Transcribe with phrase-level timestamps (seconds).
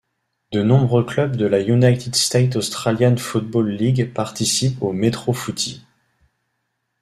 [0.51, 5.83] De nombreux clubs de la United States Australian Football League participe au Metro Footy.